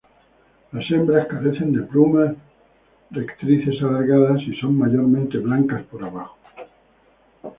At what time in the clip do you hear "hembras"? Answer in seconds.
0.89-1.27